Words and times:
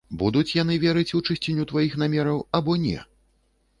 Будуць 0.19 0.53
яны 0.61 0.77
верыць 0.85 1.15
у 1.19 1.21
чысціню 1.27 1.67
тваіх 1.73 1.99
намераў 2.05 2.41
або 2.61 2.79
не? 2.87 2.99